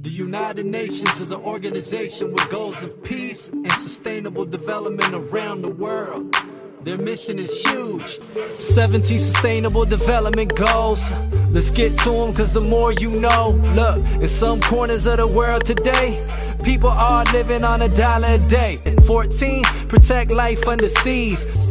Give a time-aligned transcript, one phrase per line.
[0.00, 5.74] The United Nations is an organization with goals of peace and sustainable development around the
[5.74, 6.36] world.
[6.82, 11.02] Their mission is huge 17 sustainable development goals.
[11.50, 13.60] Let's get to them, cause the more you know.
[13.74, 16.24] Look, in some corners of the world today,
[16.62, 18.76] people are living on a dollar a day.
[19.04, 21.67] 14, protect life under seas.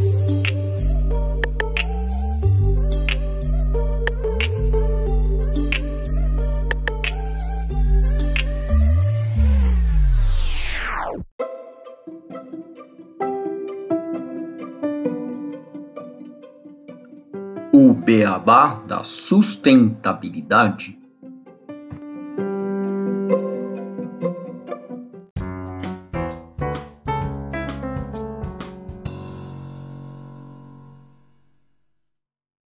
[18.08, 20.98] Beabá da sustentabilidade.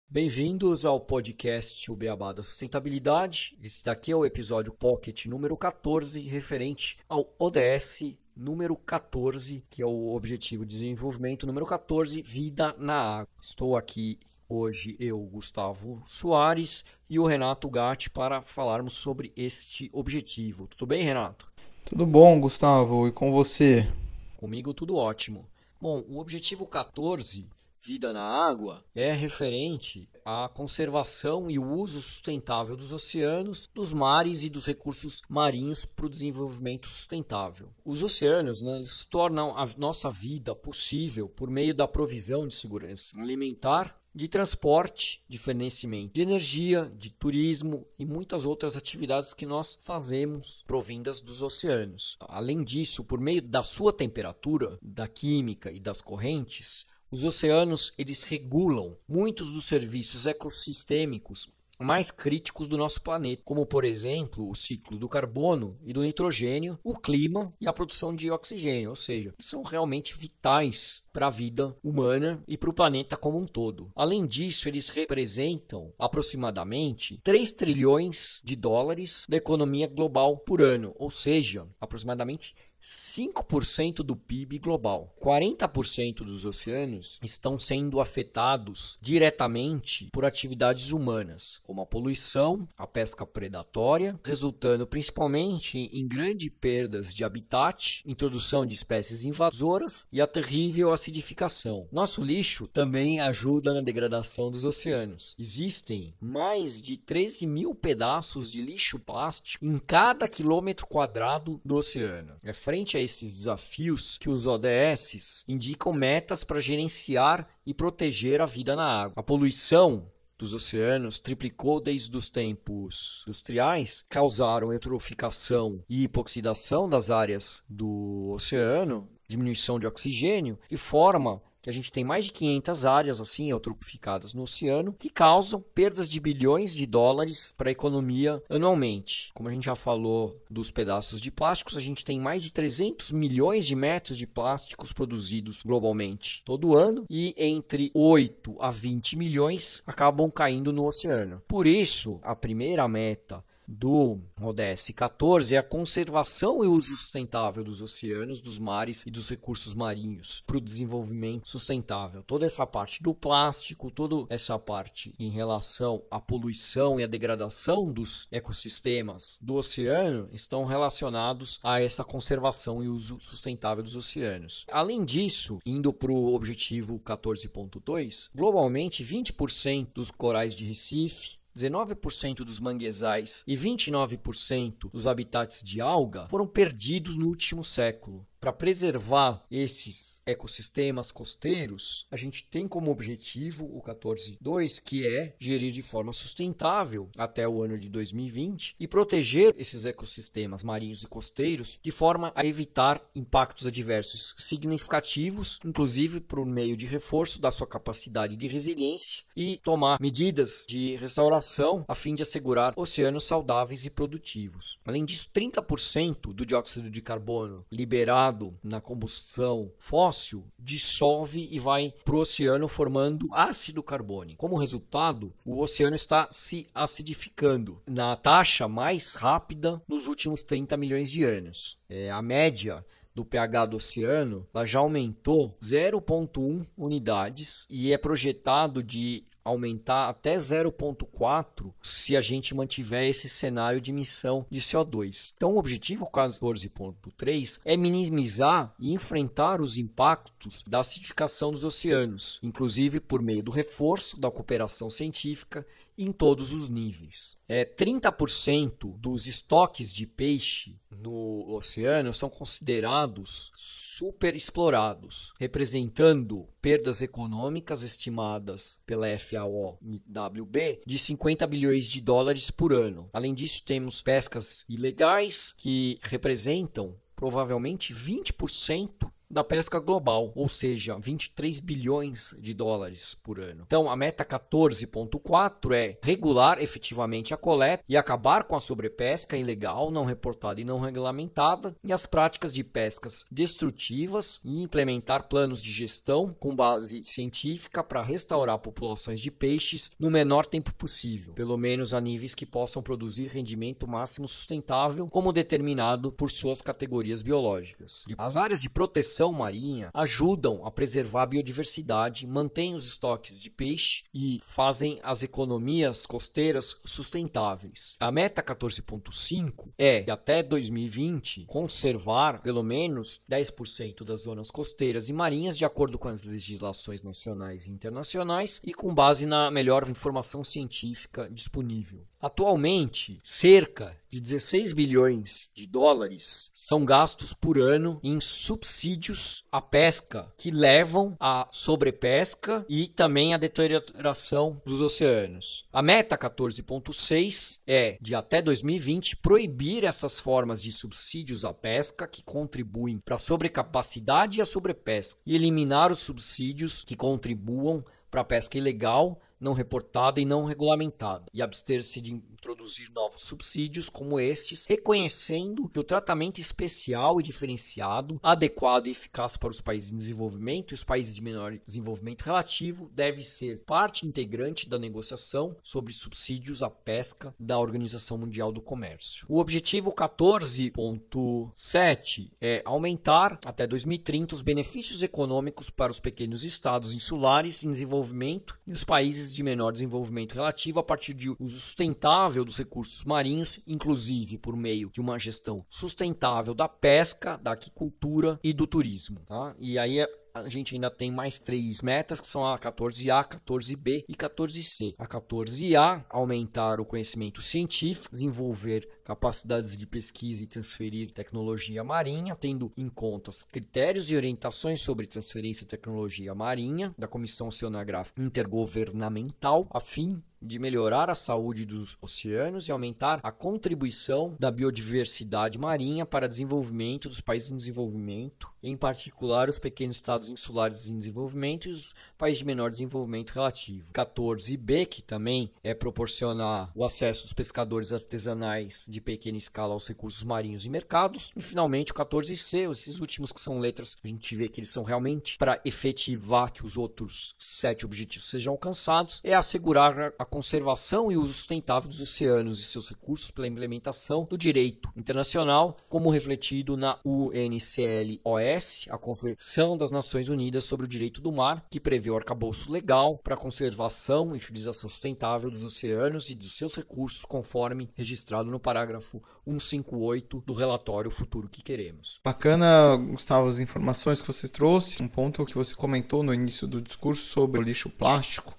[0.07, 3.57] Bem-vindos ao podcast O Beabá da Sustentabilidade.
[3.63, 9.87] Esse daqui é o episódio Pocket número 14, referente ao ODS número 14, que é
[9.87, 13.29] o Objetivo de Desenvolvimento número 14, Vida na Água.
[13.41, 14.19] Estou aqui
[14.53, 20.67] hoje, eu, Gustavo Soares, e o Renato Gatti para falarmos sobre este objetivo.
[20.67, 21.51] Tudo bem, Renato?
[21.85, 23.89] Tudo bom, Gustavo, e com você?
[24.37, 25.47] Comigo tudo ótimo.
[25.81, 27.49] Bom, o objetivo 14
[27.85, 34.45] vida na água é referente à conservação e o uso sustentável dos oceanos, dos mares
[34.45, 37.71] e dos recursos marinhos para o desenvolvimento sustentável.
[37.85, 44.01] Os oceanos né, tornam a nossa vida possível por meio da provisão de segurança alimentar,
[44.15, 50.63] de transporte, de fornecimento de energia, de turismo e muitas outras atividades que nós fazemos
[50.67, 52.17] provindas dos oceanos.
[52.21, 58.25] Além disso, por meio da sua temperatura, da química e das correntes, os oceanos eles
[58.25, 64.99] regulam muitos dos serviços ecossistêmicos mais críticos do nosso planeta, como por exemplo o ciclo
[64.99, 69.63] do carbono e do nitrogênio, o clima e a produção de oxigênio, ou seja, são
[69.63, 73.91] realmente vitais para a vida humana e para o planeta como um todo.
[73.95, 81.11] Além disso, eles representam aproximadamente 3 trilhões de dólares da economia global por ano, ou
[81.11, 85.15] seja, aproximadamente 5% do PIB global.
[85.21, 93.25] 40% dos oceanos estão sendo afetados diretamente por atividades humanas, como a poluição, a pesca
[93.25, 100.93] predatória, resultando principalmente em grandes perdas de habitat, introdução de espécies invasoras e a terrível
[100.93, 101.87] acidificação.
[101.93, 105.35] Nosso lixo também ajuda na degradação dos oceanos.
[105.39, 112.35] Existem mais de 13 mil pedaços de lixo plástico em cada quilômetro quadrado do oceano.
[112.43, 118.47] É frente a esses desafios que os ODS indicam metas para gerenciar e proteger a
[118.47, 119.13] vida na água.
[119.15, 127.63] A poluição dos oceanos triplicou desde os tempos industriais, causaram eutroficação e hipoxidação das áreas
[127.69, 133.21] do oceano, diminuição de oxigênio e forma que a gente tem mais de 500 áreas
[133.21, 139.31] assim eutroficadas no oceano que causam perdas de bilhões de dólares para a economia anualmente.
[139.33, 143.13] Como a gente já falou dos pedaços de plásticos, a gente tem mais de 300
[143.13, 149.83] milhões de metros de plásticos produzidos globalmente todo ano e entre 8 a 20 milhões
[149.87, 151.41] acabam caindo no oceano.
[151.47, 157.81] Por isso, a primeira meta do ODS 14 é a conservação e uso sustentável dos
[157.81, 162.23] oceanos, dos mares e dos recursos marinhos para o desenvolvimento sustentável.
[162.23, 167.93] Toda essa parte do plástico, toda essa parte em relação à poluição e à degradação
[167.93, 174.67] dos ecossistemas do oceano estão relacionados a essa conservação e uso sustentável dos oceanos.
[174.71, 182.61] Além disso, indo para o objetivo 14.2, globalmente 20% dos corais de Recife 19% dos
[182.61, 188.27] manguezais e 29% dos habitats de alga foram perdidos no último século.
[188.43, 195.73] Para preservar esses ecossistemas costeiros, a gente tem como objetivo o 14.2, que é gerir
[195.73, 201.79] de forma sustentável até o ano de 2020 e proteger esses ecossistemas marinhos e costeiros
[201.81, 208.35] de forma a evitar impactos adversos significativos, inclusive por meio de reforço da sua capacidade
[208.35, 214.81] de resiliência e tomar medidas de restauração a fim de assegurar oceanos saudáveis e produtivos.
[214.85, 218.32] Além disso, 30% do dióxido de carbono liberado
[218.63, 224.39] na combustão fóssil dissolve e vai para o oceano formando ácido carbônico.
[224.39, 231.11] Como resultado, o oceano está se acidificando na taxa mais rápida nos últimos 30 milhões
[231.11, 231.79] de anos.
[231.89, 232.85] É, a média
[233.15, 240.37] do pH do oceano ela já aumentou 0,1 unidades e é projetado de aumentar até
[240.37, 245.33] 0,4 se a gente mantiver esse cenário de emissão de CO2.
[245.37, 253.01] Então, o objetivo 14.3 é minimizar e enfrentar os impactos da acidificação dos oceanos, inclusive
[253.01, 255.67] por meio do reforço da cooperação científica
[256.03, 257.39] em todos os níveis.
[257.49, 268.81] É, 30% dos estoques de peixe no oceano são considerados superexplorados, representando perdas econômicas estimadas
[268.87, 273.09] pela FAO-WB de 50 bilhões de dólares por ano.
[273.13, 281.59] Além disso, temos pescas ilegais que representam provavelmente 20% da pesca global, ou seja, 23
[281.59, 283.65] bilhões de dólares por ano.
[283.67, 289.91] Então, a meta 14.4 é regular efetivamente a coleta e acabar com a sobrepesca ilegal,
[289.91, 295.73] não reportada e não regulamentada, e as práticas de pescas destrutivas e implementar planos de
[295.73, 301.95] gestão com base científica para restaurar populações de peixes no menor tempo possível, pelo menos
[301.95, 308.05] a níveis que possam produzir rendimento máximo sustentável, como determinado por suas categorias biológicas.
[308.19, 313.49] As áreas de proteção proteção marinha ajudam a preservar a biodiversidade, mantêm os estoques de
[313.49, 317.97] peixe e fazem as economias costeiras sustentáveis.
[318.01, 325.57] A meta 14.5 é, até 2020, conservar pelo menos 10% das zonas costeiras e marinhas
[325.57, 331.29] de acordo com as legislações nacionais e internacionais e com base na melhor informação científica
[331.31, 332.05] disponível.
[332.23, 340.33] Atualmente, cerca de 16 bilhões de dólares são gastos por ano em subsídios à pesca,
[340.39, 345.67] que levam à sobrepesca e também à deterioração dos oceanos.
[345.73, 352.23] A meta 14.6 é de até 2020 proibir essas formas de subsídios à pesca que
[352.23, 358.25] contribuem para a sobrecapacidade e a sobrepesca e eliminar os subsídios que contribuam para a
[358.25, 364.67] pesca ilegal não reportada e não regulamentada, e abster-se de introduzir novos subsídios como estes,
[364.67, 370.73] reconhecendo que o tratamento especial e diferenciado, adequado e eficaz para os países em desenvolvimento
[370.73, 376.63] e os países de menor desenvolvimento relativo deve ser parte integrante da negociação sobre subsídios
[376.63, 379.25] à pesca da Organização Mundial do Comércio.
[379.29, 387.65] O objetivo 14.7 é aumentar até 2030 os benefícios econômicos para os pequenos estados insulares
[387.65, 392.59] em desenvolvimento e os países de menor desenvolvimento relativo a partir de uso sustentável dos
[392.59, 398.67] recursos marinhos, inclusive por meio de uma gestão sustentável da pesca, da aquicultura e do
[398.67, 399.21] turismo.
[399.27, 399.55] Tá?
[399.59, 400.01] E aí
[400.35, 404.95] a gente ainda tem mais três metas, que são a 14A, 14B e 14C.
[404.99, 412.73] A 14A, aumentar o conhecimento científico, desenvolver capacidades de pesquisa e transferir tecnologia marinha, tendo
[412.77, 419.67] em conta os critérios e orientações sobre transferência de tecnologia marinha da Comissão Oceanográfica Intergovernamental,
[419.71, 426.05] a fim de melhorar a saúde dos oceanos e aumentar a contribuição da biodiversidade marinha
[426.05, 431.71] para desenvolvimento dos países em desenvolvimento, em particular os pequenos estados insulares em desenvolvimento e
[431.71, 433.93] os países de menor desenvolvimento relativo.
[433.93, 440.25] 14b, que também é proporcionar o acesso dos pescadores artesanais de pequena escala aos recursos
[440.25, 441.33] marinhos e mercados.
[441.37, 444.83] E finalmente o 14c, esses últimos que são letras, a gente vê que eles são
[444.83, 451.17] realmente para efetivar que os outros sete objetivos sejam alcançados, é assegurar a conservação e
[451.19, 456.99] uso sustentável dos oceanos e seus recursos pela implementação do direito internacional, como refletido na
[457.05, 462.73] UNCLOS, a Convenção das Nações Unidas sobre o Direito do Mar, que prevê o arcabouço
[462.73, 468.51] legal para a conservação e utilização sustentável dos oceanos e dos seus recursos, conforme registrado
[468.51, 472.19] no parágrafo 158 do relatório Futuro que Queremos.
[472.25, 475.03] Bacana, Gustavo, as informações que você trouxe.
[475.03, 478.55] Um ponto que você comentou no início do discurso sobre o lixo plástico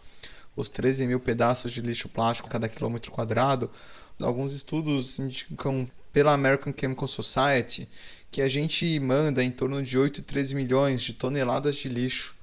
[0.55, 3.69] os 13 mil pedaços de lixo plástico cada quilômetro quadrado.
[4.21, 7.87] Alguns estudos indicam pela American Chemical Society
[8.31, 12.35] que a gente manda em torno de 8 e 13 milhões de toneladas de lixo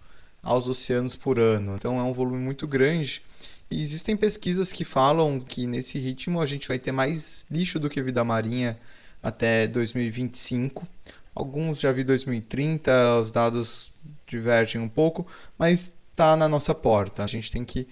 [0.43, 1.75] aos oceanos por ano.
[1.77, 3.23] Então é um volume muito grande.
[3.71, 7.89] E existem pesquisas que falam que nesse ritmo a gente vai ter mais lixo do
[7.89, 8.79] que vida marinha
[9.23, 10.87] até 2025.
[11.35, 13.93] Alguns já vi 2030, os dados
[14.27, 15.27] divergem um pouco,
[15.57, 17.25] mas está na nossa porta.
[17.25, 17.89] A gente tem que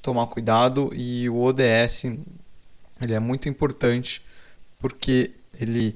[0.00, 2.04] tomar cuidado e o ODS
[3.00, 4.22] ele é muito importante
[4.78, 5.94] porque ele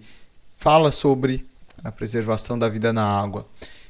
[0.58, 1.46] fala sobre
[1.82, 3.46] a preservação da vida na água.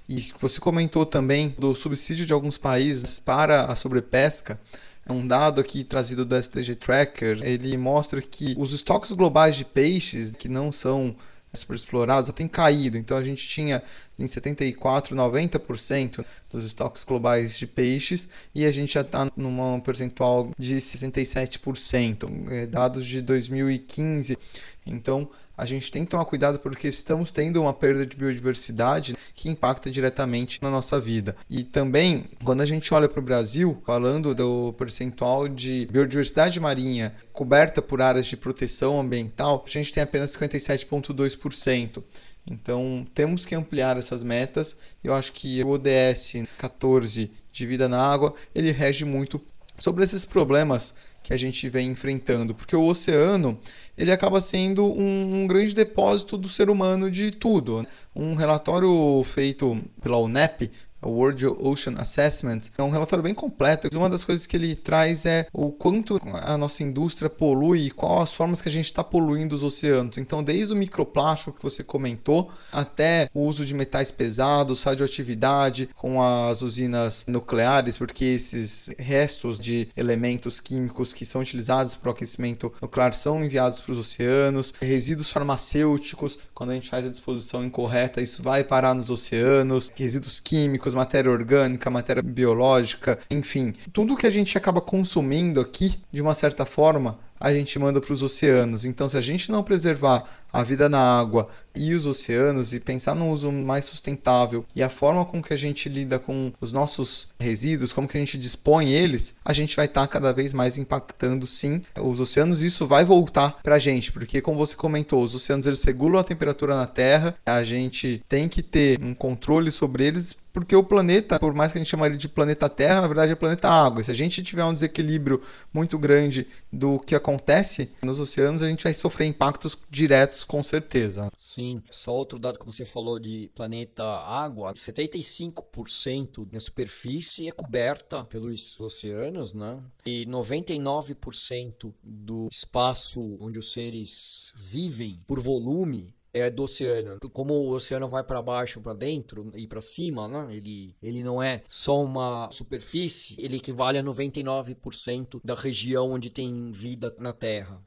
[0.09, 4.61] E você comentou também do subsídio de alguns países para a sobrepesca.
[5.05, 7.43] É um dado aqui trazido do SDG Tracker.
[7.43, 11.17] Ele mostra que os estoques globais de peixes que não são
[11.55, 12.97] superexplorados tem caído.
[12.97, 13.83] Então a gente tinha
[14.19, 20.51] em 74, 90% dos estoques globais de peixes e a gente já está num percentual
[20.59, 24.39] de 67%, é, dados de 2015.
[24.87, 29.49] Então a gente tem que tomar cuidado porque estamos tendo uma perda de biodiversidade que
[29.49, 31.37] impacta diretamente na nossa vida.
[31.49, 37.15] E também, quando a gente olha para o Brasil, falando do percentual de biodiversidade marinha
[37.33, 42.03] coberta por áreas de proteção ambiental, a gente tem apenas 57,2%.
[42.47, 44.77] Então, temos que ampliar essas metas.
[45.03, 49.41] Eu acho que o ODS 14 de vida na água, ele rege muito
[49.79, 53.59] sobre esses problemas que a gente vem enfrentando, porque o oceano
[53.97, 57.87] ele acaba sendo um, um, grande depósito do ser humano de tudo.
[58.15, 60.71] Um relatório feito pela UNEP
[61.03, 63.89] World Ocean Assessment, é um relatório bem completo.
[63.97, 68.23] Uma das coisas que ele traz é o quanto a nossa indústria polui e quais
[68.23, 70.19] as formas que a gente está poluindo os oceanos.
[70.19, 76.23] Então, desde o microplástico que você comentou, até o uso de metais pesados, radioatividade com
[76.23, 82.73] as usinas nucleares, porque esses restos de elementos químicos que são utilizados para o aquecimento
[82.81, 88.21] nuclear são enviados para os oceanos, resíduos farmacêuticos, quando a gente faz a disposição incorreta,
[88.21, 94.31] isso vai parar nos oceanos, resíduos químicos matéria orgânica, matéria biológica, enfim, tudo que a
[94.31, 98.85] gente acaba consumindo aqui, de uma certa forma, a gente manda para os oceanos.
[98.85, 103.15] Então, se a gente não preservar a vida na água e os oceanos e pensar
[103.15, 107.29] no uso mais sustentável e a forma com que a gente lida com os nossos
[107.41, 110.77] resíduos, como que a gente dispõe eles, a gente vai estar tá cada vez mais
[110.77, 115.35] impactando sim os oceanos isso vai voltar para a gente, porque como você comentou, os
[115.35, 120.05] oceanos eles regulam a temperatura na Terra, a gente tem que ter um controle sobre
[120.05, 123.07] eles porque o planeta, por mais que a gente chame ele de planeta Terra, na
[123.07, 124.05] verdade é planeta Água.
[124.05, 125.41] Se a gente tiver um desequilíbrio
[125.73, 131.31] muito grande do que acontece nos oceanos, a gente vai sofrer impactos diretos com certeza.
[131.37, 138.25] Sim, só outro dado que você falou de planeta Água, 75% da superfície é coberta
[138.25, 139.79] pelos oceanos, né?
[140.05, 147.19] E 99% do espaço onde os seres vivem por volume é do oceano.
[147.33, 150.57] Como o oceano vai para baixo, para dentro e para cima, né?
[150.57, 156.73] ele, ele não é só uma superfície, ele equivale a 99% da região onde tem
[156.73, 157.81] vida na Terra.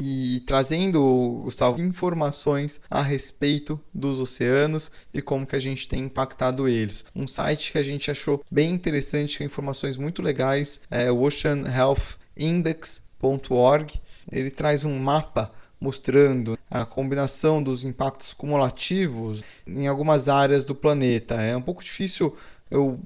[0.00, 6.68] E trazendo, Gustavo, informações a respeito dos oceanos e como que a gente tem impactado
[6.68, 7.04] eles.
[7.14, 14.00] Um site que a gente achou bem interessante, com informações muito legais, é o oceanhealthindex.org.
[14.30, 21.34] Ele traz um mapa mostrando a combinação dos impactos cumulativos em algumas áreas do planeta.
[21.34, 22.36] É um pouco difícil
[22.70, 23.00] eu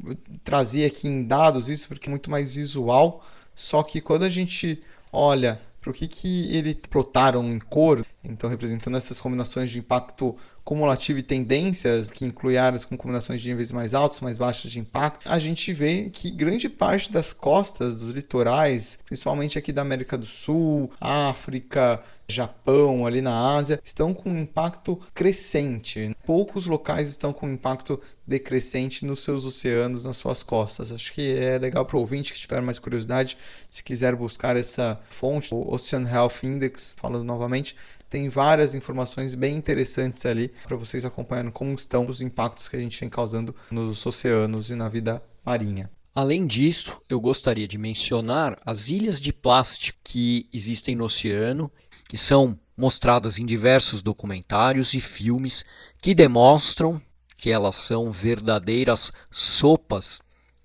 [0.44, 3.24] trazer aqui em dados isso porque é muito mais visual,
[3.54, 8.50] só que quando a gente olha para o que, que ele plotaram em cor, então
[8.50, 13.70] representando essas combinações de impacto cumulativo e tendências, que inclui áreas com combinações de níveis
[13.70, 18.10] mais altos, mais baixos de impacto, a gente vê que grande parte das costas dos
[18.10, 24.40] litorais, principalmente aqui da América do Sul, África, Japão, ali na Ásia, estão com um
[24.40, 26.12] impacto crescente.
[26.24, 30.90] Poucos locais estão com impacto decrescente nos seus oceanos, nas suas costas.
[30.90, 33.38] Acho que é legal para o ouvinte que tiver mais curiosidade,
[33.70, 37.76] se quiser buscar essa fonte, o Ocean Health Index, falando novamente,
[38.16, 42.78] tem várias informações bem interessantes ali para vocês acompanharem como estão os impactos que a
[42.78, 45.90] gente vem causando nos oceanos e na vida marinha.
[46.14, 51.70] Além disso, eu gostaria de mencionar as ilhas de plástico que existem no oceano,
[52.08, 55.62] que são mostradas em diversos documentários e filmes
[56.00, 56.98] que demonstram
[57.36, 60.22] que elas são verdadeiras sopas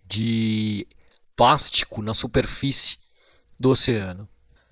[0.07, 0.87] de
[1.35, 2.97] plástico na superfície
[3.59, 4.25] do oceano.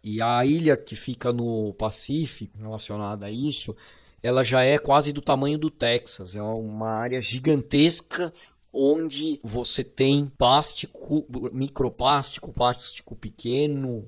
[0.04, 3.76] E a ilha que fica no Pacífico, relacionada a isso,
[4.22, 6.36] ela já é quase do tamanho do Texas.
[6.36, 8.34] É uma área gigantesca
[8.72, 14.06] onde você tem plástico, microplástico, plástico pequeno,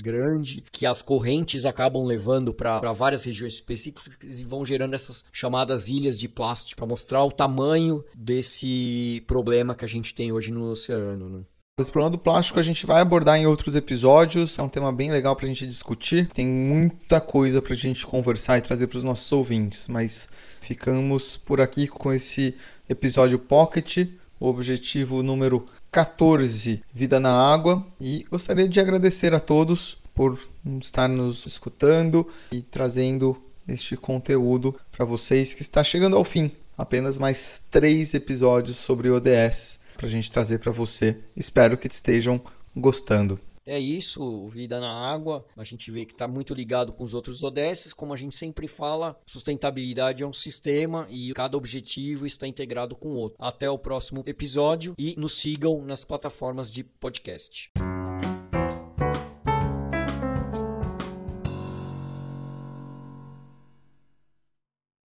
[0.00, 5.88] grande, que as correntes acabam levando para várias regiões específicas e vão gerando essas chamadas
[5.88, 10.70] ilhas de plástico para mostrar o tamanho desse problema que a gente tem hoje no
[10.70, 11.28] oceano.
[11.28, 11.44] Né?
[11.80, 15.10] Esse problema do plástico a gente vai abordar em outros episódios, é um tema bem
[15.10, 16.28] legal para a gente discutir.
[16.28, 20.28] Tem muita coisa para a gente conversar e trazer para os nossos ouvintes, mas
[20.60, 22.54] ficamos por aqui com esse
[22.88, 24.08] episódio Pocket,
[24.38, 27.86] o objetivo número 14, Vida na Água.
[27.98, 30.38] E gostaria de agradecer a todos por
[30.80, 36.50] estar nos escutando e trazendo este conteúdo para vocês que está chegando ao fim.
[36.80, 41.22] Apenas mais três episódios sobre ODS para a gente trazer para você.
[41.36, 42.40] Espero que estejam
[42.74, 43.38] gostando.
[43.66, 45.44] É isso, vida na água.
[45.54, 47.92] A gente vê que está muito ligado com os outros ODS.
[47.92, 53.10] Como a gente sempre fala, sustentabilidade é um sistema e cada objetivo está integrado com
[53.10, 53.36] o outro.
[53.38, 57.70] Até o próximo episódio e nos sigam nas plataformas de podcast.